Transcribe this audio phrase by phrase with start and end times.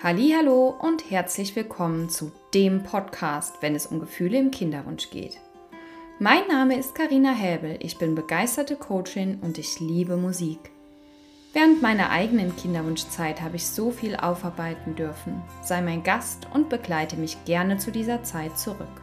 [0.00, 5.40] Hallo und herzlich willkommen zu dem Podcast, wenn es um Gefühle im Kinderwunsch geht.
[6.20, 10.70] Mein Name ist Karina Häbel, ich bin begeisterte Coachin und ich liebe Musik.
[11.52, 15.42] Während meiner eigenen Kinderwunschzeit habe ich so viel aufarbeiten dürfen.
[15.64, 19.02] Sei mein Gast und begleite mich gerne zu dieser Zeit zurück.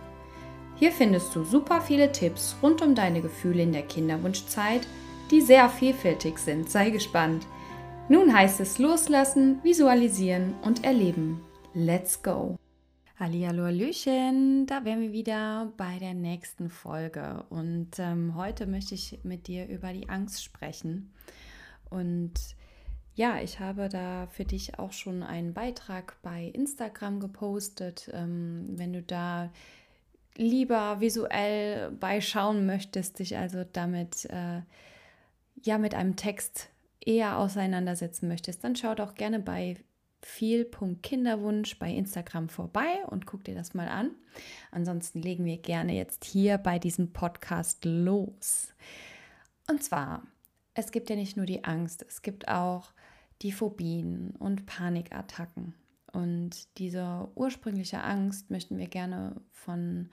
[0.77, 4.87] Hier findest du super viele Tipps rund um deine Gefühle in der Kinderwunschzeit,
[5.29, 6.69] die sehr vielfältig sind.
[6.69, 7.45] Sei gespannt.
[8.07, 11.41] Nun heißt es loslassen, visualisieren und erleben.
[11.73, 12.55] Let's go!
[13.17, 19.21] Hallihallo, Hallöchen, da wären wir wieder bei der nächsten Folge und ähm, heute möchte ich
[19.23, 21.13] mit dir über die Angst sprechen
[21.89, 22.33] und
[23.15, 28.93] ja, ich habe da für dich auch schon einen Beitrag bei Instagram gepostet, ähm, wenn
[28.93, 29.49] du da
[30.35, 34.61] lieber visuell beischauen möchtest, dich also damit äh,
[35.63, 36.69] ja mit einem Text
[37.05, 39.77] eher auseinandersetzen möchtest, dann schau doch gerne bei
[40.21, 44.11] viel.kinderwunsch bei Instagram vorbei und guck dir das mal an.
[44.71, 48.73] Ansonsten legen wir gerne jetzt hier bei diesem Podcast los.
[49.69, 50.23] Und zwar,
[50.73, 52.91] es gibt ja nicht nur die Angst, es gibt auch
[53.43, 55.75] die Phobien und Panikattacken.
[56.11, 60.09] Und diese ursprüngliche Angst möchten wir gerne von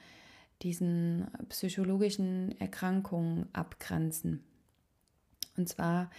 [0.63, 4.45] diesen psychologischen Erkrankungen abgrenzen.
[5.57, 6.11] Und zwar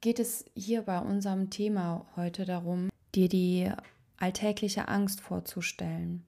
[0.00, 3.70] geht es hier bei unserem Thema heute darum, dir die
[4.16, 6.24] alltägliche Angst vorzustellen.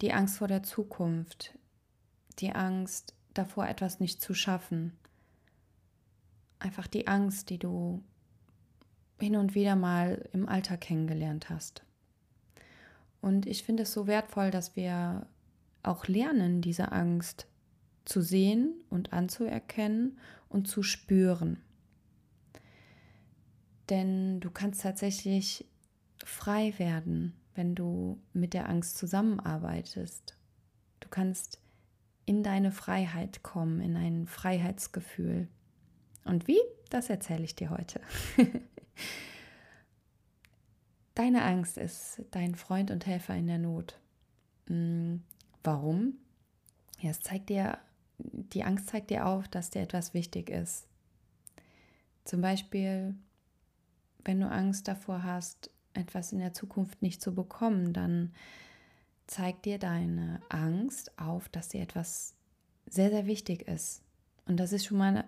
[0.00, 1.56] Die Angst vor der Zukunft,
[2.38, 4.92] die Angst davor, etwas nicht zu schaffen.
[6.58, 8.02] Einfach die Angst, die du
[9.18, 11.82] hin und wieder mal im Alltag kennengelernt hast.
[13.20, 15.26] Und ich finde es so wertvoll, dass wir
[15.82, 17.46] auch lernen, diese Angst
[18.04, 21.60] zu sehen und anzuerkennen und zu spüren.
[23.88, 25.64] Denn du kannst tatsächlich
[26.24, 30.36] frei werden, wenn du mit der Angst zusammenarbeitest.
[31.00, 31.60] Du kannst
[32.24, 35.48] in deine Freiheit kommen, in ein Freiheitsgefühl.
[36.24, 36.60] Und wie?
[36.90, 38.00] Das erzähle ich dir heute.
[41.14, 43.98] Deine Angst ist dein Freund und Helfer in der Not.
[44.66, 45.22] Hm,
[45.64, 46.18] warum?
[47.00, 47.78] Ja, es zeigt dir,
[48.18, 50.86] die Angst zeigt dir auf, dass dir etwas wichtig ist.
[52.24, 53.14] Zum Beispiel,
[54.26, 58.32] wenn du Angst davor hast, etwas in der Zukunft nicht zu bekommen, dann
[59.26, 62.34] zeigt dir deine Angst auf, dass dir etwas
[62.88, 64.02] sehr, sehr wichtig ist.
[64.46, 65.24] Und das ist schon mal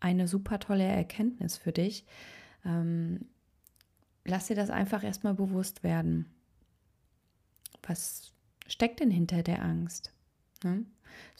[0.00, 2.04] eine super tolle Erkenntnis für dich.
[2.64, 3.26] Ähm,
[4.24, 6.26] lass dir das einfach erstmal bewusst werden.
[7.82, 8.32] Was
[8.66, 10.12] steckt denn hinter der Angst?
[10.62, 10.84] Ne?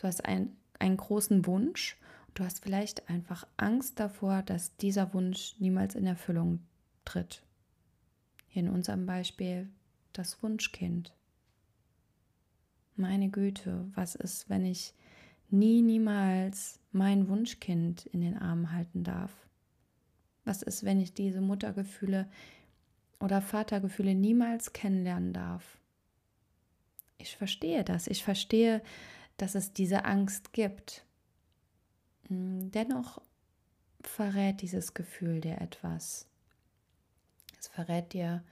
[0.01, 1.97] Du hast ein, einen großen Wunsch
[2.35, 6.61] du hast vielleicht einfach Angst davor, dass dieser Wunsch niemals in Erfüllung
[7.05, 7.43] tritt.
[8.49, 9.69] Hier in unserem Beispiel
[10.13, 11.13] das Wunschkind.
[12.97, 14.95] Meine Güte, was ist, wenn ich
[15.51, 19.33] nie, niemals mein Wunschkind in den Armen halten darf?
[20.45, 22.29] Was ist, wenn ich diese Muttergefühle
[23.19, 25.79] oder Vatergefühle niemals kennenlernen darf?
[27.19, 28.07] Ich verstehe das.
[28.07, 28.83] Ich verstehe,
[29.37, 31.05] dass es diese Angst gibt.
[32.29, 33.21] Hm, dennoch
[34.03, 36.29] verrät dieses Gefühl dir etwas.
[37.65, 38.43] Es verrät dir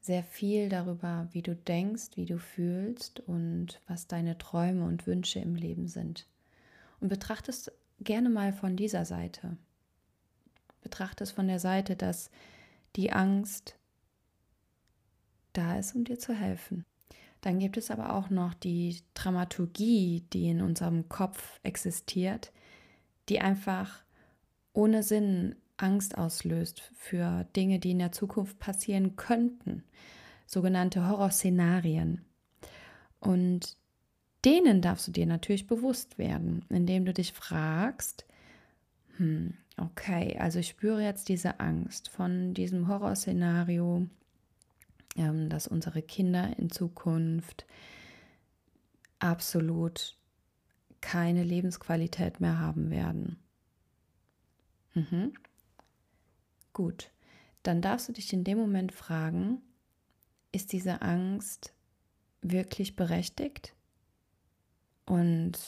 [0.00, 5.38] sehr viel darüber, wie du denkst, wie du fühlst und was deine Träume und Wünsche
[5.38, 6.26] im Leben sind.
[6.98, 7.70] Und betrachtest
[8.00, 9.56] gerne mal von dieser Seite.
[10.80, 12.30] Betrachtest von der Seite, dass
[12.96, 13.76] die Angst
[15.52, 16.84] da ist, um dir zu helfen.
[17.40, 22.50] Dann gibt es aber auch noch die Dramaturgie, die in unserem Kopf existiert,
[23.28, 24.02] die einfach
[24.72, 29.84] ohne Sinn Angst auslöst für Dinge, die in der Zukunft passieren könnten,
[30.46, 32.24] sogenannte Horrorszenarien.
[33.20, 33.76] Und
[34.44, 38.26] denen darfst du dir natürlich bewusst werden, indem du dich fragst,
[39.16, 44.06] hm, okay, also ich spüre jetzt diese Angst von diesem Horrorszenario,
[45.16, 47.66] ähm, dass unsere Kinder in Zukunft
[49.18, 50.16] absolut
[51.00, 53.38] keine Lebensqualität mehr haben werden.
[54.94, 55.32] Mhm.
[56.72, 57.10] Gut,
[57.62, 59.60] dann darfst du dich in dem Moment fragen,
[60.52, 61.74] ist diese Angst
[62.40, 63.74] wirklich berechtigt?
[65.06, 65.58] Und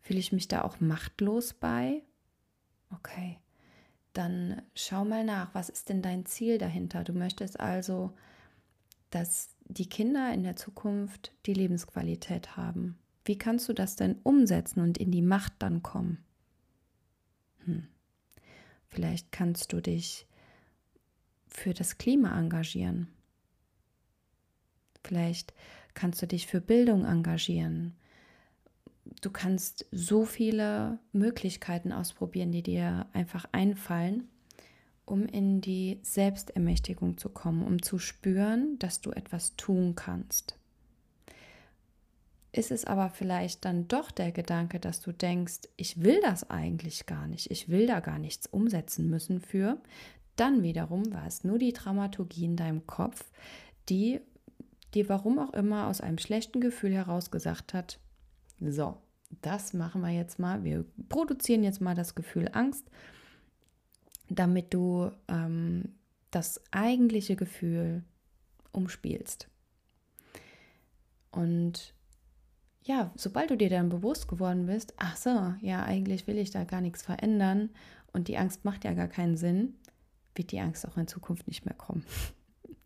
[0.00, 2.02] fühle ich mich da auch machtlos bei?
[2.90, 3.38] Okay,
[4.12, 7.04] dann schau mal nach, was ist denn dein Ziel dahinter?
[7.04, 8.12] Du möchtest also,
[9.10, 12.98] dass die Kinder in der Zukunft die Lebensqualität haben.
[13.24, 16.22] Wie kannst du das denn umsetzen und in die Macht dann kommen?
[17.64, 17.88] Hm.
[18.94, 20.24] Vielleicht kannst du dich
[21.48, 23.08] für das Klima engagieren.
[25.02, 25.52] Vielleicht
[25.94, 27.96] kannst du dich für Bildung engagieren.
[29.20, 34.28] Du kannst so viele Möglichkeiten ausprobieren, die dir einfach einfallen,
[35.04, 40.56] um in die Selbstermächtigung zu kommen, um zu spüren, dass du etwas tun kannst.
[42.54, 47.04] Ist es aber vielleicht dann doch der Gedanke, dass du denkst, ich will das eigentlich
[47.04, 49.82] gar nicht, ich will da gar nichts umsetzen müssen für,
[50.36, 53.24] dann wiederum war es nur die Dramaturgie in deinem Kopf,
[53.88, 54.20] die
[54.94, 57.98] dir warum auch immer aus einem schlechten Gefühl heraus gesagt hat,
[58.60, 58.98] so,
[59.42, 62.88] das machen wir jetzt mal, wir produzieren jetzt mal das Gefühl Angst,
[64.28, 65.96] damit du ähm,
[66.30, 68.04] das eigentliche Gefühl
[68.70, 69.48] umspielst.
[71.32, 71.94] Und
[72.84, 76.64] ja, sobald du dir dann bewusst geworden bist, ach so, ja, eigentlich will ich da
[76.64, 77.70] gar nichts verändern
[78.12, 79.74] und die Angst macht ja gar keinen Sinn,
[80.34, 82.04] wird die Angst auch in Zukunft nicht mehr kommen.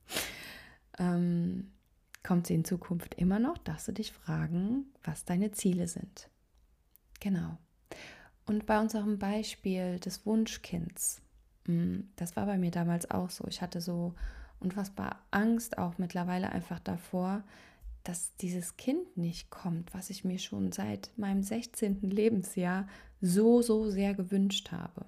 [0.98, 1.72] ähm,
[2.22, 6.28] kommt sie in Zukunft immer noch, darfst du dich fragen, was deine Ziele sind.
[7.20, 7.58] Genau.
[8.46, 11.20] Und bei unserem Beispiel des Wunschkinds,
[11.66, 13.46] mm, das war bei mir damals auch so.
[13.48, 14.14] Ich hatte so
[14.60, 17.42] unfassbar Angst auch mittlerweile einfach davor,
[18.08, 22.00] dass dieses Kind nicht kommt, was ich mir schon seit meinem 16.
[22.00, 22.88] Lebensjahr
[23.20, 25.04] so, so sehr gewünscht habe.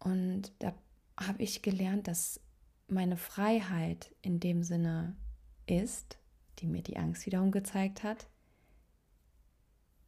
[0.00, 0.74] Und da
[1.18, 2.40] habe ich gelernt, dass
[2.88, 5.16] meine Freiheit in dem Sinne
[5.64, 6.18] ist,
[6.58, 8.28] die mir die Angst wiederum gezeigt hat,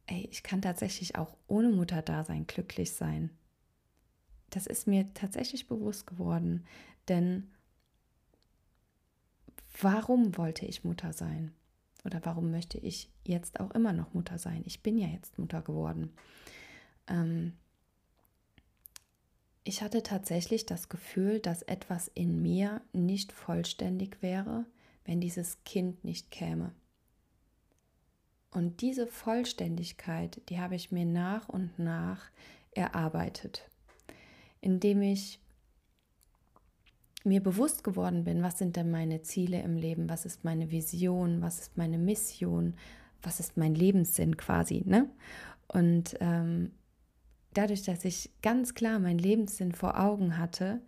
[0.05, 3.31] ey, ich kann tatsächlich auch ohne Mutterdasein glücklich sein.
[4.51, 6.63] Das ist mir tatsächlich bewusst geworden,
[7.07, 7.49] denn
[9.79, 11.53] warum wollte ich Mutter sein?
[12.05, 14.63] Oder warum möchte ich jetzt auch immer noch Mutter sein?
[14.65, 16.13] Ich bin ja jetzt Mutter geworden.
[17.07, 17.53] Ähm,
[19.63, 24.65] ich hatte tatsächlich das Gefühl, dass etwas in mir nicht vollständig wäre,
[25.05, 26.73] wenn dieses Kind nicht käme.
[28.51, 32.29] Und diese Vollständigkeit, die habe ich mir nach und nach
[32.71, 33.69] erarbeitet,
[34.61, 35.39] indem ich
[37.23, 41.41] mir bewusst geworden bin, was sind denn meine Ziele im Leben, was ist meine Vision,
[41.41, 42.75] was ist meine Mission,
[43.21, 44.83] was ist mein Lebenssinn quasi.
[44.85, 45.09] Ne?
[45.67, 46.71] Und ähm,
[47.53, 50.81] dadurch, dass ich ganz klar meinen Lebenssinn vor Augen hatte,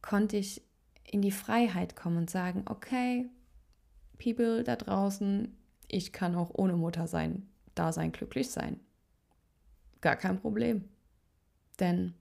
[0.00, 0.62] konnte ich
[1.04, 3.28] in die Freiheit kommen und sagen, okay,
[4.18, 5.56] People da draußen,
[5.88, 8.80] ich kann auch ohne Mutter sein, da sein, glücklich sein.
[10.00, 10.84] Gar kein Problem.
[11.80, 12.14] Denn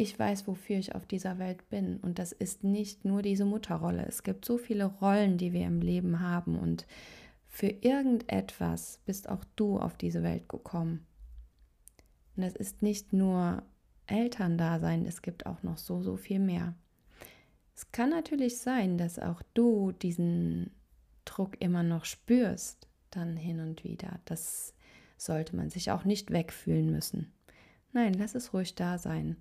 [0.00, 1.98] ich weiß, wofür ich auf dieser Welt bin.
[1.98, 4.06] Und das ist nicht nur diese Mutterrolle.
[4.06, 6.58] Es gibt so viele Rollen, die wir im Leben haben.
[6.58, 6.86] Und
[7.46, 11.06] für irgendetwas bist auch du auf diese Welt gekommen.
[12.36, 13.62] Und es ist nicht nur
[14.06, 16.74] Elterndasein, es gibt auch noch so, so viel mehr.
[17.76, 20.70] Es kann natürlich sein, dass auch du diesen
[21.26, 24.20] Druck immer noch spürst, dann hin und wieder.
[24.24, 24.74] Das
[25.18, 27.32] sollte man sich auch nicht wegfühlen müssen.
[27.92, 29.36] Nein, lass es ruhig da sein.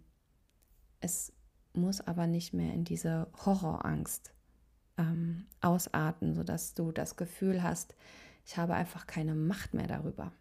[0.99, 1.33] Es
[1.73, 4.33] muss aber nicht mehr in diese Horrorangst
[4.97, 7.95] ähm, ausarten, sodass du das Gefühl hast,
[8.45, 10.31] ich habe einfach keine Macht mehr darüber.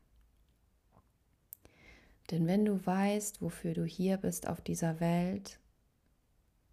[2.30, 5.58] Denn wenn du weißt, wofür du hier bist auf dieser Welt,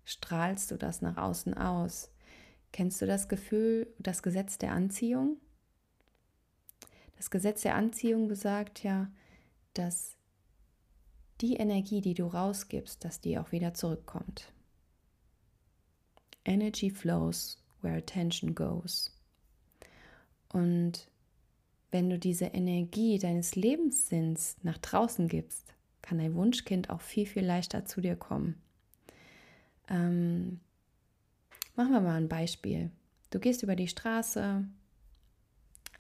[0.04, 2.12] strahlst du das nach außen aus.
[2.72, 5.38] Kennst du das Gefühl, das Gesetz der Anziehung?
[7.16, 9.10] Das Gesetz der Anziehung besagt ja,
[9.74, 10.15] dass
[11.42, 14.52] die Energie, die du rausgibst, dass die auch wieder zurückkommt.
[16.46, 19.12] Energy flows where attention goes.
[20.50, 21.10] Und
[21.92, 27.46] wenn du diese Energie deines Lebenssinns nach draußen gibst, kann dein Wunschkind auch viel, viel
[27.46, 28.62] leichter zu dir kommen.
[29.90, 30.60] Ähm,
[31.76, 32.92] machen wir mal ein Beispiel.
[33.32, 34.64] Du gehst über die Straße,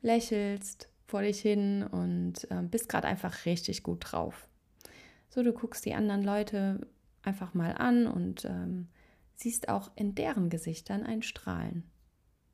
[0.01, 4.47] lächelst vor dich hin und äh, bist gerade einfach richtig gut drauf.
[5.29, 6.87] So, du guckst die anderen Leute
[7.23, 8.87] einfach mal an und ähm,
[9.33, 11.83] siehst auch in deren Gesichtern ein Strahlen.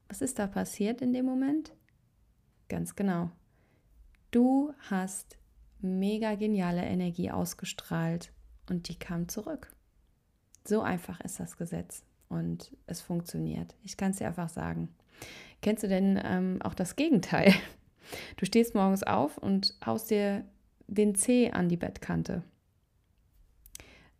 [0.07, 1.73] Was ist da passiert in dem Moment?
[2.69, 3.31] Ganz genau.
[4.31, 5.37] Du hast
[5.79, 8.31] mega geniale Energie ausgestrahlt
[8.69, 9.75] und die kam zurück.
[10.65, 13.75] So einfach ist das Gesetz und es funktioniert.
[13.83, 14.89] Ich kann es dir einfach sagen.
[15.61, 17.53] Kennst du denn ähm, auch das Gegenteil?
[18.37, 20.43] Du stehst morgens auf und haust dir
[20.87, 22.43] den Zeh an die Bettkante.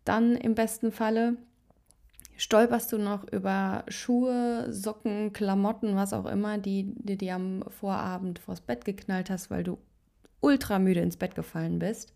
[0.04, 1.36] Dann im besten Falle
[2.36, 8.38] stolperst du noch über Schuhe, Socken, Klamotten, was auch immer, die du dir am Vorabend
[8.38, 9.78] vors Bett geknallt hast, weil du
[10.40, 12.12] ultra müde ins Bett gefallen bist.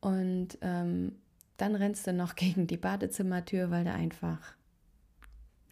[0.00, 1.12] Und ähm,
[1.56, 4.54] dann rennst du noch gegen die Badezimmertür, weil du einfach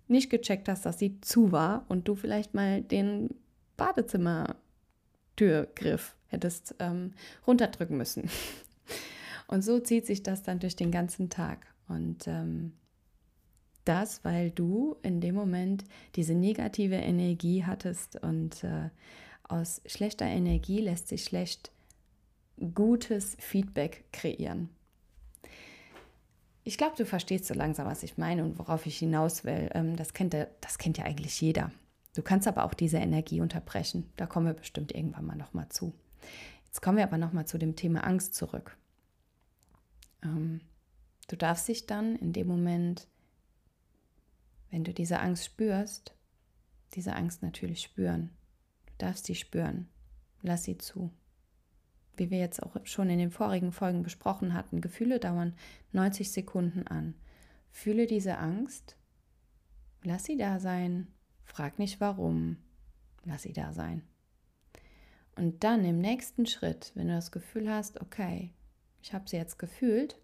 [0.09, 3.35] nicht gecheckt hast, dass sie zu war und du vielleicht mal den
[3.77, 7.13] Badezimmertürgriff hättest ähm,
[7.47, 8.31] runterdrücken müssen.
[9.49, 11.67] Und so zieht sich das dann durch den ganzen Tag.
[11.89, 12.75] Und ähm,
[13.85, 18.91] das, weil du in dem Moment diese negative Energie hattest und äh,
[19.43, 21.73] aus schlechter Energie lässt sich schlecht
[22.75, 24.69] gutes Feedback kreieren.
[26.65, 29.71] Ich glaube, du verstehst so langsam, was ich meine und worauf ich hinaus will.
[29.73, 31.73] Ähm, das, kennt, das kennt ja eigentlich jeder.
[32.15, 34.13] Du kannst aber auch diese Energie unterbrechen.
[34.17, 35.95] Da kommen wir bestimmt irgendwann mal nochmal zu.
[36.67, 38.77] Jetzt kommen wir aber nochmal zu dem Thema Angst zurück.
[40.23, 40.61] Ähm,
[41.29, 43.09] du darfst dich dann in dem Moment,
[44.71, 46.15] wenn du diese Angst spürst,
[46.95, 48.31] diese Angst natürlich spüren.
[48.87, 49.89] Du darfst sie spüren.
[50.43, 51.11] Lass sie zu
[52.19, 55.55] wie wir jetzt auch schon in den vorigen Folgen besprochen hatten, Gefühle dauern
[55.93, 57.15] 90 Sekunden an.
[57.71, 58.97] Fühle diese Angst,
[60.03, 61.09] lass sie da sein,
[61.45, 62.57] frag nicht warum,
[63.25, 64.03] lass sie da sein.
[65.37, 68.51] Und dann im nächsten Schritt, wenn du das Gefühl hast, okay,
[69.03, 70.19] ich habe sie jetzt gefühlt,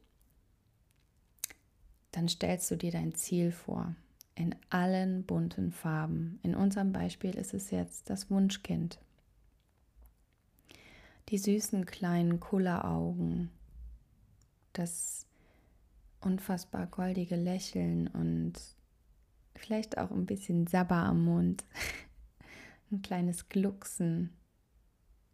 [2.12, 3.94] dann stellst du dir dein Ziel vor.
[4.36, 6.38] In allen bunten Farben.
[6.42, 8.98] In unserem Beispiel ist es jetzt das Wunschkind.
[11.28, 13.50] Die süßen kleinen Kulleraugen,
[14.72, 15.26] das
[16.20, 18.54] unfassbar goldige Lächeln und
[19.54, 21.64] vielleicht auch ein bisschen Sabber am Mund,
[22.92, 24.30] ein kleines Glucksen.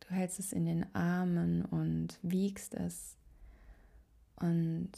[0.00, 3.16] Du hältst es in den Armen und wiegst es
[4.40, 4.90] und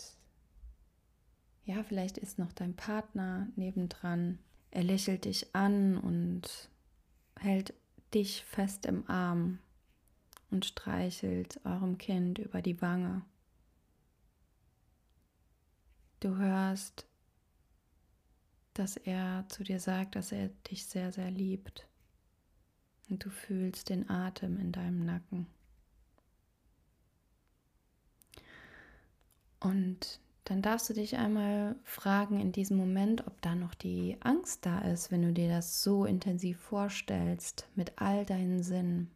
[1.65, 4.39] ja, vielleicht ist noch dein Partner nebendran.
[4.71, 6.71] Er lächelt dich an und
[7.39, 7.75] hält
[8.15, 9.59] dich fest im Arm
[10.51, 13.23] und streichelt eurem Kind über die Wange.
[16.21, 17.07] Du hörst,
[18.75, 21.87] dass er zu dir sagt, dass er dich sehr, sehr liebt.
[23.09, 25.47] Und du fühlst den Atem in deinem Nacken.
[29.63, 34.67] Und dann darfst du dich einmal fragen in diesem Moment, ob da noch die Angst
[34.67, 39.11] da ist, wenn du dir das so intensiv vorstellst, mit all deinen Sinnen.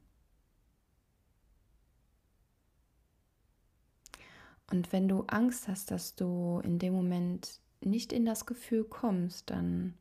[4.71, 9.51] Und wenn du Angst hast, dass du in dem Moment nicht in das Gefühl kommst,
[9.51, 9.95] dann,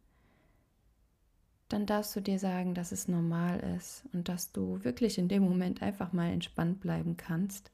[1.69, 5.43] dann darfst du dir sagen, dass es normal ist und dass du wirklich in dem
[5.43, 7.71] Moment einfach mal entspannt bleiben kannst.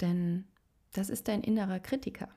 [0.00, 0.44] Denn
[0.92, 2.28] das ist dein innerer Kritiker,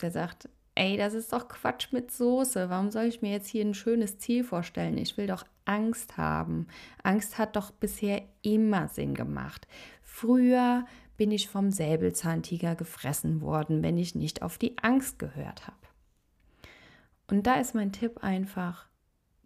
[0.00, 2.70] der sagt, ey, das ist doch Quatsch mit Soße.
[2.70, 4.96] Warum soll ich mir jetzt hier ein schönes Ziel vorstellen?
[4.96, 6.68] Ich will doch Angst haben.
[7.02, 9.66] Angst hat doch bisher immer Sinn gemacht.
[10.02, 15.76] Früher bin ich vom Säbelzahntiger gefressen worden, wenn ich nicht auf die Angst gehört habe.
[17.26, 18.88] Und da ist mein Tipp einfach,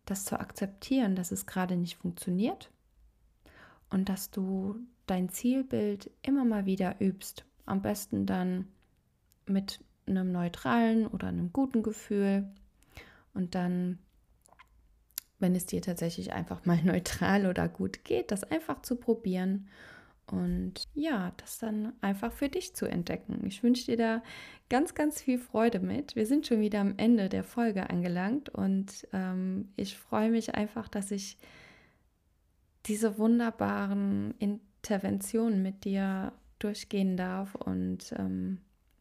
[0.04, 2.70] das zu akzeptieren, dass es gerade nicht funktioniert
[3.90, 7.44] und dass du dein Zielbild immer mal wieder übst.
[7.64, 8.66] Am besten dann
[9.46, 12.48] mit einem neutralen oder einem guten Gefühl
[13.34, 13.98] und dann,
[15.38, 19.68] wenn es dir tatsächlich einfach mal neutral oder gut geht, das einfach zu probieren
[20.26, 23.44] und ja, das dann einfach für dich zu entdecken.
[23.46, 24.22] Ich wünsche dir da
[24.70, 26.16] ganz, ganz viel Freude mit.
[26.16, 30.88] Wir sind schon wieder am Ende der Folge angelangt und ähm, ich freue mich einfach,
[30.88, 31.38] dass ich
[32.86, 38.58] diese wunderbaren Interventionen mit dir durchgehen darf und ähm,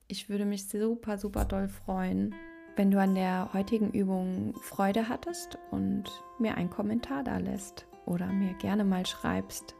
[0.07, 2.35] ich würde mich super, super doll freuen,
[2.75, 6.05] wenn du an der heutigen Übung Freude hattest und
[6.39, 9.75] mir einen Kommentar da lässt oder mir gerne mal schreibst,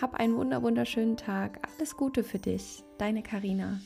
[0.00, 1.60] hab einen wunderschönen Tag.
[1.76, 2.84] Alles Gute für dich.
[2.98, 3.80] Deine Karina.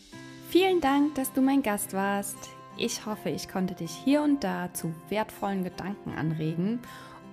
[0.49, 2.37] Vielen Dank, dass du mein Gast warst.
[2.76, 6.80] Ich hoffe, ich konnte dich hier und da zu wertvollen Gedanken anregen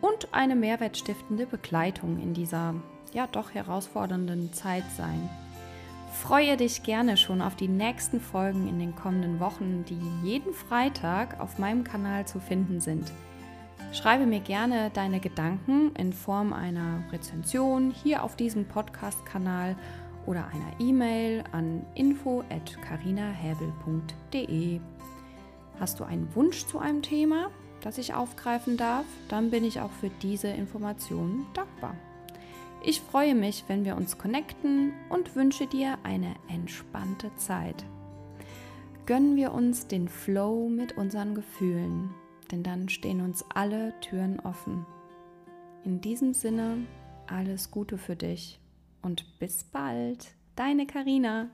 [0.02, 2.76] und eine mehrwertstiftende Begleitung in dieser
[3.14, 5.30] ja doch herausfordernden Zeit sein.
[6.12, 11.40] Freue dich gerne schon auf die nächsten Folgen in den kommenden Wochen, die jeden Freitag
[11.40, 13.12] auf meinem Kanal zu finden sind.
[13.92, 19.76] Schreibe mir gerne deine Gedanken in Form einer Rezension hier auf diesem Podcast-Kanal
[20.26, 24.80] oder einer E-Mail an info@carinahäbel.de.
[25.80, 27.50] Hast du einen Wunsch zu einem Thema,
[27.82, 31.96] das ich aufgreifen darf, dann bin ich auch für diese Informationen dankbar.
[32.84, 37.84] Ich freue mich, wenn wir uns connecten und wünsche dir eine entspannte Zeit.
[39.06, 42.10] Gönnen wir uns den Flow mit unseren Gefühlen
[42.52, 44.86] denn dann stehen uns alle Türen offen.
[45.84, 46.86] In diesem Sinne,
[47.28, 48.60] alles Gute für dich
[49.02, 51.50] und bis bald, deine Karina.